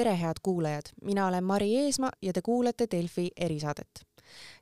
[0.00, 4.06] tere, head kuulajad, mina olen Mari Eesmaa ja te kuulate Delfi erisaadet.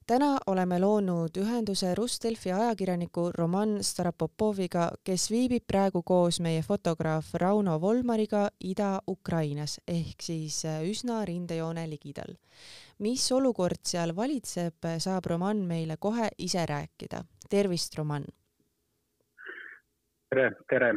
[0.06, 7.80] täna oleme loonud ühenduse Rus-Delfi ajakirjaniku Roman Starapopoviga, kes viibib praegu koos meie fotograaf Rauno
[7.80, 12.34] Volmariga Ida-Ukrainas ehk siis äh, üsna rindejoone ligidal.
[12.98, 17.24] mis olukord seal valitseb, saab Roman meile kohe ise rääkida.
[17.50, 18.24] tervist, Roman!
[20.30, 20.94] tere, tere!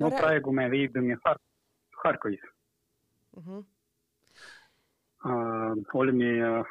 [0.00, 1.42] no praegu me viibime Har-,
[3.34, 3.54] Harkivis uh.
[3.54, 3.64] -huh.
[5.24, 6.64] Uh, olime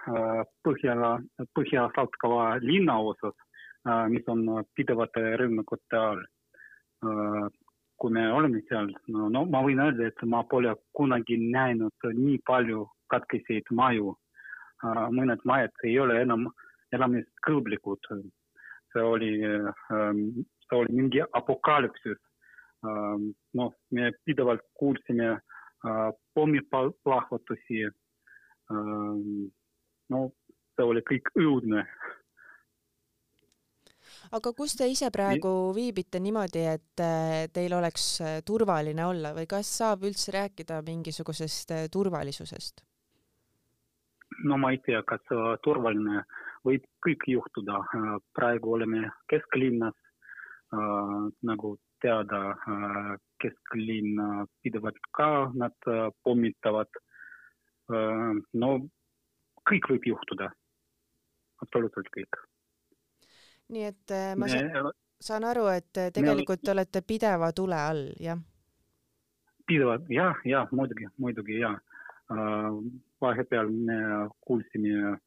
[0.63, 1.20] Põhjala,
[1.58, 3.34] Põhja-Saltkava linnaosas
[4.09, 6.21] mis on pidevate rünnakute all
[7.98, 12.40] kui me oleme seal, no, no ma võin öelda, et ma pole kunagi näinud nii
[12.45, 14.16] palju katkeseid maju
[15.18, 16.45] mõned majad ei ole enam
[16.91, 17.99] elamiskõlblikud.
[18.93, 22.20] see oli see oli mingi apokalüpsis
[22.85, 23.18] uh,.
[23.54, 25.41] noh, me pidevalt kuulsime uh,
[26.34, 27.84] pommiplahvatusi.
[30.09, 30.20] no
[30.75, 31.84] see oli kõik õudne.
[34.34, 37.03] aga kus te ise praegu viibite niimoodi, et
[37.53, 38.07] teil oleks
[38.45, 42.84] turvaline olla või kas saab üldse rääkida mingisugusest turvalisusest?
[44.43, 45.21] no ma ei tea, kas
[45.63, 46.23] turvaline
[46.65, 47.84] võib kõik juhtuda.
[48.34, 49.97] praegu oleme kesklinnas
[51.43, 52.41] nagu teada
[53.41, 55.87] kesklinna pidevalt ka nad
[56.23, 56.99] pommitavad.
[58.54, 58.70] no
[59.70, 60.49] kõik võib juhtuda,
[61.63, 62.40] absoluutselt kõik.
[63.76, 64.91] nii et ma me,
[65.24, 68.40] saan aru, et tegelikult te olete pideva tule all, jah?
[69.68, 71.74] pidevalt jah, jah, muidugi, muidugi ja.
[73.22, 73.97] vahepeal me
[74.41, 75.18] kuulsime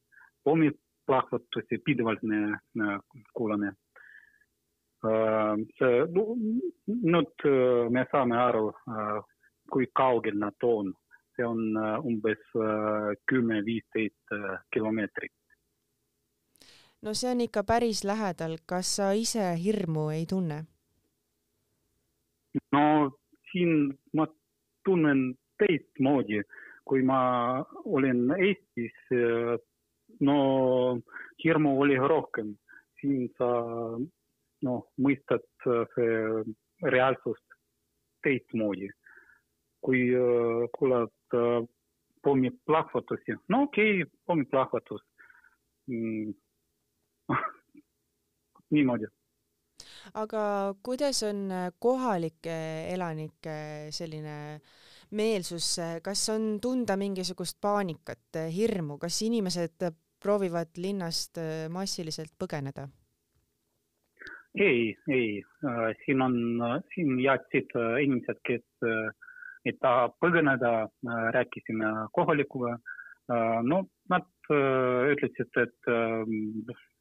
[0.43, 2.57] pommiplahvatusi, pidevalt me
[3.33, 3.71] kuulame
[5.77, 6.05] see,
[6.87, 7.45] nüüd
[7.93, 8.71] me saame aru,
[9.71, 10.93] kui kaugel nad on.
[11.37, 12.39] see on umbes
[13.29, 14.31] kümme, viisteist
[14.73, 15.33] kilomeetrit.
[17.01, 20.65] no see on ikka päris lähedal, kas sa ise hirmu ei tunne?
[22.71, 23.11] no
[23.51, 24.27] siin ma
[24.85, 26.41] tunnen teistmoodi,
[26.85, 27.19] kui ma
[27.85, 28.97] olin Eestis.
[30.19, 30.37] no
[31.43, 32.55] hirmu oli rohkem,
[33.01, 33.49] siin sa
[34.65, 36.13] noh, mõistad see
[36.93, 37.57] reaalsust
[38.25, 38.89] teistmoodi.
[39.87, 40.09] kui
[40.73, 41.35] kuulad
[42.25, 45.03] pommiplahvatusi, no okei okay,, pommiplahvatus
[45.87, 46.33] mm.
[48.73, 49.07] niimoodi.
[50.13, 50.41] aga
[50.83, 51.45] kuidas on
[51.79, 52.57] kohalike
[52.89, 53.55] elanike
[53.93, 54.35] selline
[55.11, 59.87] meelsus, kas on tunda mingisugust paanikat, hirmu, kas inimesed
[60.19, 61.37] proovivad linnast
[61.71, 62.89] massiliselt põgeneda?
[64.55, 65.43] Ei, ei,
[66.05, 66.37] siin on,
[66.93, 68.65] siin jätsid inimesed, kes
[69.65, 70.87] ei taha põgeneda,
[71.35, 72.77] rääkisime kohalikuga.
[73.63, 74.27] no nad
[75.11, 75.91] ütlesid, et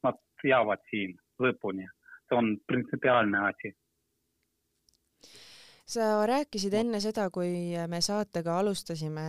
[0.02, 1.86] nad jäävad siin lõpuni,
[2.28, 3.72] see on printsipiaalne asi
[5.86, 9.26] sa rääkisid enne seda, kui me saatega alustasime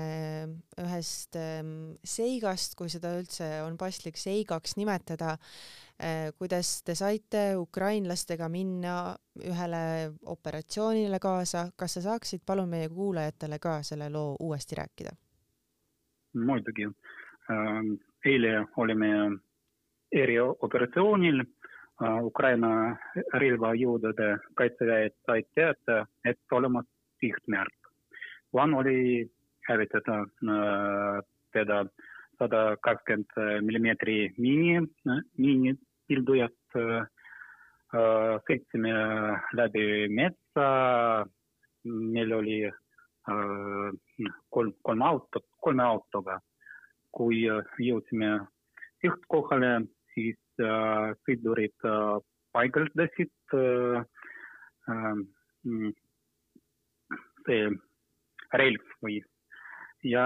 [0.81, 1.37] ühest
[2.03, 5.35] seigast, kui seda üldse on paslik seigaks nimetada,
[5.97, 13.57] Eh, kuidas te saite ukrainlastega minna ühele operatsioonile kaasa, kas sa saaksid palun meie kuulajatele
[13.57, 15.15] ka selle loo uuesti rääkida?
[16.37, 16.85] muidugi.
[17.49, 19.09] Ähm, eile olime
[20.11, 21.41] erioperatsioonil.
[22.01, 22.97] Ukraina
[23.33, 26.85] relvajõudude kaitseväed said teada, et olemas
[27.19, 27.73] sihtmärk.
[28.51, 29.29] plaan oli
[29.67, 30.25] hävitada
[31.51, 31.85] teda
[32.37, 34.87] sada kakskümmend millimeetri miini,
[35.37, 35.73] miini
[36.07, 36.77] pildujat
[38.45, 38.93] sõitsime
[39.53, 41.25] läbi metsa.
[41.83, 42.71] meil oli
[44.49, 46.39] kolm, kolm autot, kolme autoga.
[47.11, 47.47] kui
[47.81, 48.45] jõudsime
[49.01, 50.37] sihtkohale, siis
[51.27, 51.87] sõidurid
[52.55, 53.55] paigaldasid
[57.47, 57.63] see
[58.61, 59.17] relv või
[60.07, 60.25] ja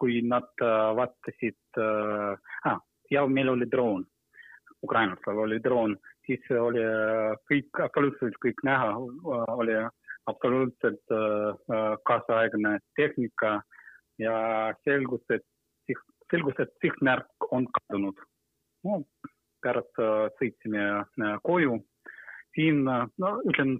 [0.00, 0.50] kui nad
[0.98, 2.78] vaatasid ah,,
[3.10, 4.06] ja meil oli droon
[4.82, 5.96] ukrainlastel oli droon,
[6.26, 6.82] siis oli
[7.50, 8.92] kõik, absoluutselt kõik näha,
[9.54, 9.76] oli
[10.30, 11.14] absoluutselt
[12.08, 13.58] kaasaegne tehnika
[14.22, 14.36] ja
[14.84, 15.46] selgus, et
[16.30, 18.18] selgus, et sihtmärk on kadunud.
[18.84, 19.02] no
[19.62, 20.02] pärast
[20.38, 20.88] sõitsime
[21.44, 21.78] koju.
[22.58, 22.82] siin,
[23.22, 23.76] no ütlen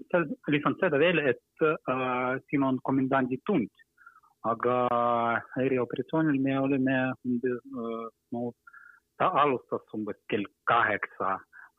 [0.47, 3.69] lisan seda veel, et äh, siin on komendanditund,
[4.47, 4.75] aga
[5.59, 7.57] erioperatsioonil me olime umbes
[8.31, 8.53] no
[9.19, 11.33] ta alustas umbes kell kaheksa,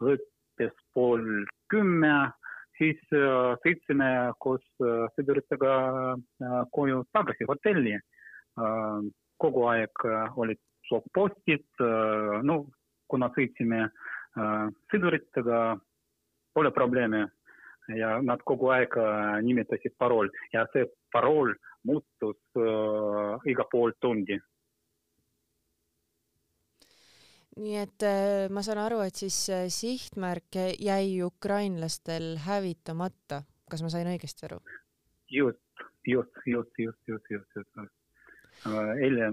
[0.04, 1.24] lõppes pool
[1.72, 2.12] kümme,
[2.76, 3.00] siis
[3.64, 4.10] sõitsime
[4.44, 4.64] koos
[5.16, 5.72] sõduritega
[6.76, 7.96] koju tagasi hotelli.
[9.40, 10.02] kogu aeg
[10.36, 10.60] olid
[10.90, 11.64] blokpostid,
[12.44, 12.56] no
[13.10, 13.88] kuna sõitsime
[14.92, 15.60] sõduritega,
[16.54, 17.24] pole probleemi
[17.98, 18.94] ja nad kogu aeg
[19.42, 21.50] nimetasid parool ja see parool
[21.88, 22.38] muutus
[23.50, 24.38] iga pool tundi
[27.60, 33.90] nii et äh, ma saan aru, et siis äh, sihtmärk jäi ukrainlastel hävitamata, kas ma
[33.92, 34.60] sain õigesti aru?
[35.30, 35.62] just,
[36.06, 37.96] just, just, just, just, just, just.
[39.00, 39.32] eile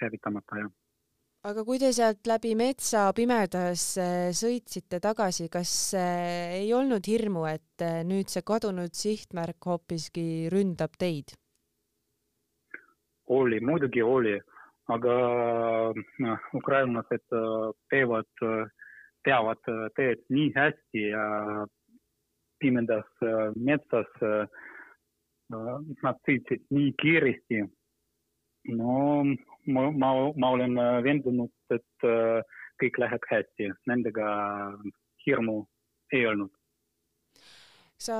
[0.00, 0.72] hävitamata, jah.
[1.46, 3.84] Aga kui te sealt läbi metsa pimedas
[4.34, 11.36] sõitsite tagasi, kas ei olnud hirmu, et nüüd see kadunud sihtmärk hoopiski ründab teid?
[13.26, 14.36] oli, muidugi oli
[14.92, 15.14] aga
[16.22, 17.24] noh, ukrainlased
[17.90, 18.28] teevad,
[19.26, 21.24] teavad teed nii hästi ja
[22.62, 23.08] pimedas
[23.56, 24.10] metsas
[25.50, 27.64] nad sõitsid nii kiiresti.
[28.74, 32.06] No ma, ma, ma olen veendunud, et
[32.80, 34.28] kõik läheb hästi, nendega
[35.26, 35.62] hirmu
[36.12, 36.52] ei olnud
[37.98, 38.16] sa,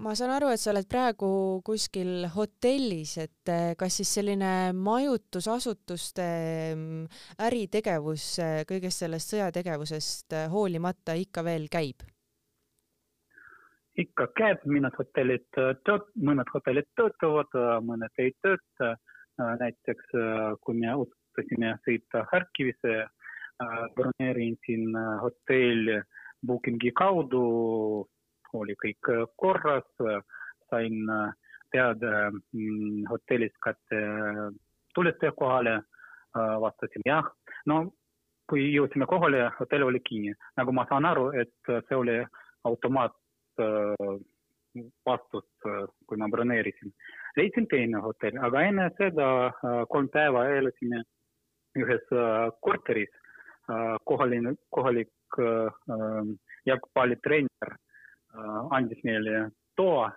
[0.00, 1.30] ma saan aru, et sa oled praegu
[1.64, 6.28] kuskil hotellis, et eh, kas siis selline majutusasutuste
[6.74, 7.02] mm,
[7.48, 8.30] äritegevus
[8.68, 12.06] kõigest sellest sõjategevusest hoolimata ikka veel käib?
[14.00, 15.42] ikka käib, mõned hotellid
[15.84, 18.94] tööt-, mõned hotellid töötavad, mõned ei tööta.
[19.60, 20.14] Näiteks
[20.64, 23.06] kui me otsustasime sõita Harkivisse,
[23.96, 26.00] broneerisin hotelli
[26.46, 27.44] Bookingi kaudu
[28.56, 29.86] oli kõik korras,
[30.70, 31.02] sain
[31.70, 32.30] teada
[33.10, 33.78] hotellis, kas
[34.94, 35.80] tulete kohale,
[36.34, 37.28] vastasin jah.
[37.66, 37.82] no
[38.50, 42.16] kui jõudsime kohale, hotell oli kinni, nagu ma saan aru, et see oli
[42.66, 43.14] automaat
[45.06, 45.46] vastus,
[46.06, 46.90] kui ma broneerisin.
[47.36, 49.28] Leidsin teine hotell, aga enne seda
[49.92, 51.02] kolm päeva elasime
[51.78, 52.06] ühes
[52.66, 53.12] korteris,
[54.08, 55.38] kohaline, kohalik
[56.66, 57.76] jalgpallitreener
[58.74, 60.10] andis meile toa,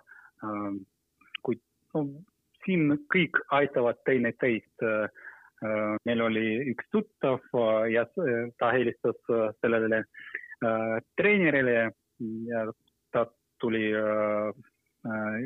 [1.46, 1.60] kuid
[1.94, 2.04] no,
[2.64, 4.88] siin kõik aitavad teineteist.
[6.04, 7.38] meil oli üks tuttav
[7.88, 8.02] ja
[8.58, 9.16] ta helistas
[9.62, 10.02] sellele
[11.16, 11.92] treenerile
[12.50, 12.64] ja
[13.12, 13.22] ta
[13.62, 13.86] tuli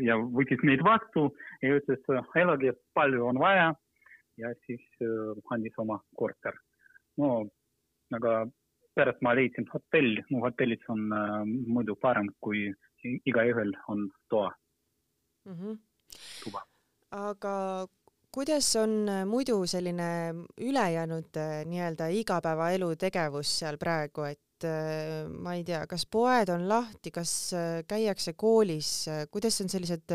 [0.07, 1.29] ja võttis meid vastu
[1.63, 2.05] ja ütles,
[2.39, 3.73] elage palju on vaja
[4.39, 4.85] ja siis
[5.51, 6.55] andis oma korter.
[7.19, 7.49] no
[8.15, 8.47] aga
[8.99, 12.69] pärast ma leidsin hotelli, mu hotellis on äh, muidu parem, kui
[13.05, 14.51] igaühel on toa
[15.47, 15.79] mm, -hmm.
[16.45, 16.63] tuba.
[17.11, 17.55] aga
[18.35, 18.91] kuidas on
[19.27, 20.35] muidu selline
[20.71, 21.39] ülejäänud
[21.71, 27.35] nii-öelda igapäevaelu tegevus seal praegu, et äh, ma ei tea, kas poed on lahti, kas
[27.89, 28.91] käiakse koolis,
[29.31, 30.09] kuidas on sellised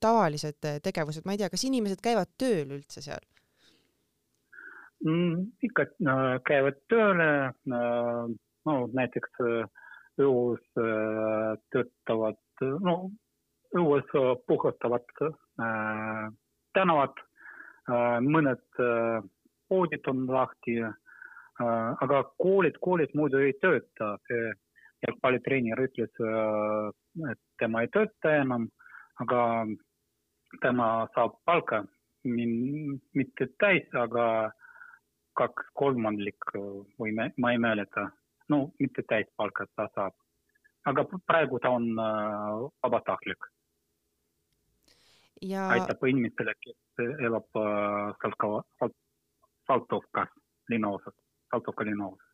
[0.00, 3.24] tavalised tegevused, ma ei tea, kas inimesed käivad tööl üldse seal?
[5.04, 5.46] mm,?
[5.62, 8.34] ikka äh, käivad tööle äh,,
[8.68, 12.40] no näiteks äh, õues äh, töötavad,
[12.82, 12.98] no
[13.78, 14.14] õues
[14.48, 16.28] puhastavad äh,
[16.76, 19.20] tänavad äh,, mõned äh,
[19.68, 20.96] poodid on lahti äh,,
[21.58, 24.16] aga koolid, koolid muidu ei tööta.
[25.06, 26.10] jalgpallitreener ütles,
[27.30, 28.64] et tema ei tööta enam,
[29.22, 29.42] aga
[30.62, 31.84] tema saab palka,
[32.24, 34.50] mitte täis, aga
[35.38, 36.62] kaks kolmandikku
[36.98, 38.08] või ma ei mäleta,
[38.48, 40.16] no mitte täispalka ta saab,
[40.90, 41.92] aga praegu ta on
[42.82, 43.46] vabatahtlik
[45.42, 45.68] ja....
[45.76, 47.62] aitab inimestele, kes elab
[49.68, 50.30] Saltovkas
[50.72, 51.14] linnaosas,
[51.84, 52.24] Linnaosas.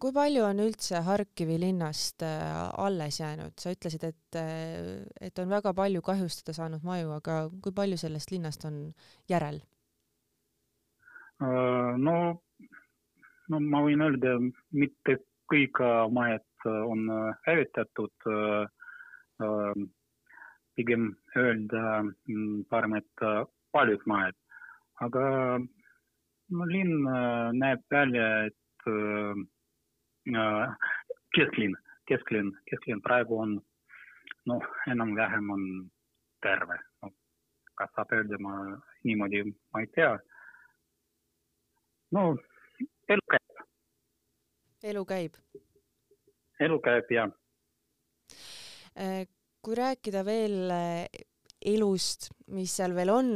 [0.00, 5.50] kui palju on üldse Harkivi linnast äh, alles jäänud, sa ütlesid, et, äh, et on
[5.50, 8.78] väga palju kahjustada saanud maju, aga kui palju sellest linnast on
[9.28, 9.60] järel?
[11.44, 12.14] Äh, no,
[13.52, 14.38] no ma võin öelda,
[14.72, 15.18] mitte
[15.52, 15.82] kõik
[16.14, 17.08] majad on
[17.46, 18.28] hävitatud.
[20.76, 23.22] pigem öelda mm, parem, et
[23.72, 24.36] paljud majad,
[25.00, 25.24] aga
[26.50, 27.06] linn
[27.58, 28.88] näeb välja, et
[31.36, 31.76] kesklinn,
[32.10, 33.56] kesklinn, kesklinn praegu on
[34.50, 35.64] noh, enam-vähem on
[36.42, 37.12] terve no,.
[37.78, 38.54] kas saab öelda, ma
[39.04, 40.12] niimoodi, ma ei tea
[42.16, 42.24] no
[43.08, 43.64] elu käib.
[44.92, 45.36] elu käib?
[46.60, 47.30] elu käib jah.
[49.60, 50.72] Kui rääkida veel
[51.66, 53.30] elust, mis seal veel on,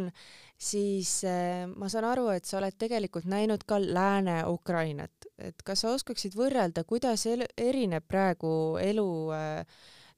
[0.57, 5.95] siis äh, ma saan aru, et sa oled tegelikult näinud ka Lääne-Ukrainat, et kas sa
[5.95, 9.09] oskaksid võrrelda, kuidas elu, erineb praegu elu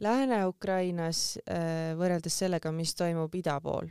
[0.05, 1.39] Lääne-Ukrainas
[1.97, 3.89] võrreldes sellega, mis toimub ida pool?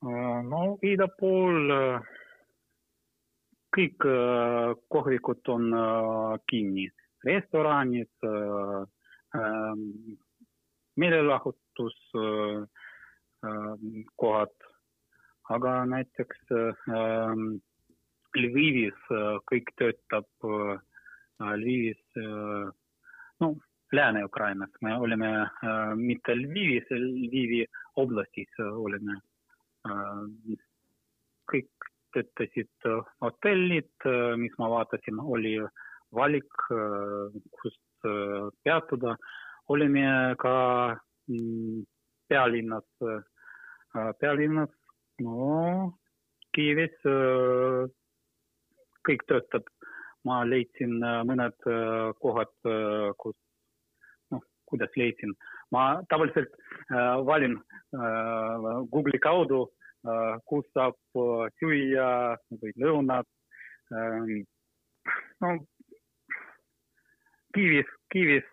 [0.00, 1.72] no ida pool
[3.76, 4.06] kõik
[4.88, 5.66] kohvikud on
[6.50, 6.86] kinni,
[7.24, 8.10] restoranid,
[11.80, 14.54] meelelahutuskohad,
[15.50, 16.38] aga näiteks
[18.36, 19.00] Lvivis
[19.50, 20.28] kõik töötab,
[21.40, 22.02] Lvivis,
[23.40, 23.56] no
[23.92, 25.50] Lääne-Ukrainas, me oleme
[25.96, 29.20] mitte Lvivis, Lvivi oblastis oleme
[31.50, 31.70] kõik
[32.14, 32.88] töötasid
[33.22, 33.92] hotellid,
[34.38, 35.58] mis ma vaatasin, oli
[36.14, 36.52] valik,
[37.58, 38.08] kust
[38.64, 39.16] peatuda.
[39.70, 40.54] olime ka
[42.30, 42.86] pealinnas,
[44.20, 44.72] pealinnas,
[45.22, 45.96] no
[46.54, 46.96] Kiievis
[49.06, 49.68] kõik töötab.
[50.28, 51.54] ma leidsin mõned
[52.20, 52.50] kohad,
[53.16, 53.36] kus,
[54.30, 55.32] noh, kuidas leidsin,
[55.72, 56.52] ma tavaliselt
[57.24, 57.54] valin
[58.92, 59.62] Google'i kaudu
[60.48, 60.96] kus saab
[61.60, 63.26] süüa või lõunat.
[65.40, 65.58] no
[67.54, 68.46] Kiivis, Kiivis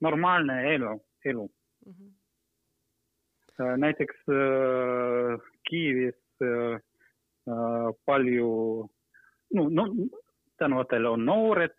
[0.00, 1.46] normaalne elu, elu
[1.86, 1.92] mm.
[1.92, 3.76] -hmm.
[3.76, 4.16] näiteks
[5.68, 6.20] Kiivis
[8.06, 8.50] palju,
[9.54, 9.86] no, no
[10.58, 11.76] tänavatel on noored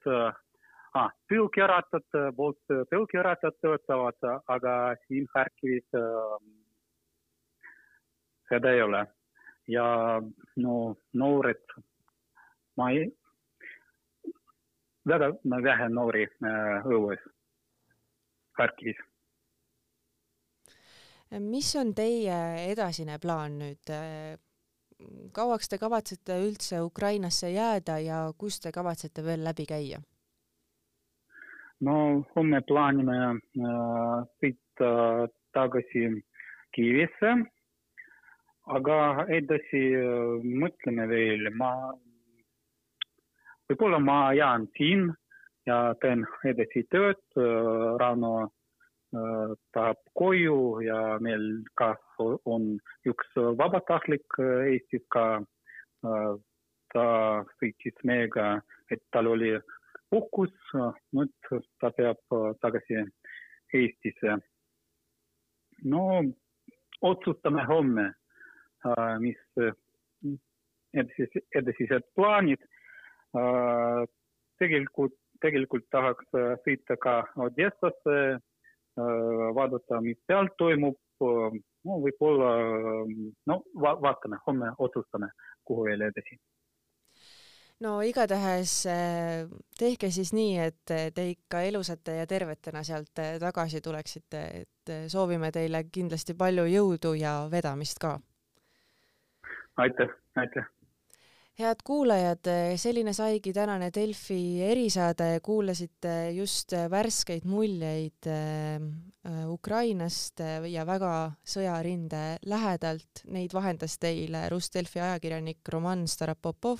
[0.93, 5.89] ah,, tõukerattad, poolt tõukerattad töötavad, aga siin Harkivis
[8.49, 9.05] seda ei ole.
[9.67, 10.21] ja
[10.61, 10.73] no
[11.13, 11.63] noored,
[12.77, 13.07] ma ei,
[15.09, 15.31] väga
[15.65, 17.23] vähe noori äh, õues
[18.59, 18.99] Harkivis.
[21.39, 22.35] Mis on teie
[22.71, 23.93] edasine plaan nüüd?
[25.35, 29.99] kauaks te kavatsete üldse Ukrainasse jääda ja kus te kavatsete veel läbi käia?
[31.81, 31.97] no
[32.35, 34.93] homme plaanime äh, sõita
[35.53, 36.07] tagasi
[36.75, 37.35] Kiievisse
[38.65, 39.83] aga edasi
[40.43, 41.71] mõtleme veel, ma,
[43.69, 45.07] võib-olla ma jään siin
[45.69, 47.21] ja teen edasi tööd,
[48.01, 48.49] Rauno
[49.75, 51.93] tahab koju ja meil ka
[52.45, 52.75] on
[53.07, 55.43] üks vabatahtlik Eestis ka.
[56.95, 57.05] ta
[57.59, 58.61] sõitis meiega,
[58.93, 59.49] et tal oli
[60.13, 60.53] puhkus,
[61.11, 61.33] nüüd
[61.81, 63.01] ta peab tagasi
[63.73, 64.37] Eestisse.
[65.83, 66.23] no
[67.01, 68.13] otsustame homme
[69.19, 69.37] mis
[70.93, 72.61] edasised, edasised plaanid.
[74.59, 76.27] tegelikult, tegelikult tahaks
[76.63, 78.37] sõita ka Odessasse,
[78.97, 80.99] vaadata, mis seal toimub.
[81.85, 82.49] no võib-olla,
[83.47, 85.29] no va vaatame, homme otsustame,
[85.63, 86.35] kuhu veel edasi
[87.85, 88.73] no igatahes
[89.79, 95.85] tehke siis nii, et te ikka elusate ja tervetena sealt tagasi tuleksite, et soovime teile
[95.87, 98.17] kindlasti palju jõudu ja vedamist ka
[99.77, 100.74] aitäh, aitäh!
[101.59, 111.13] Head kuulajad, selline saigi tänane Delfi erisaade, kuulasite just värskeid muljeid äh, Ukrainast ja väga
[111.47, 116.79] sõjarinde lähedalt, neid vahendas teile Rus Delfi ajakirjanik Roman Starapopov.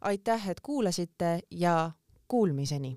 [0.00, 1.90] aitäh, et kuulasite ja
[2.28, 2.96] kuulmiseni!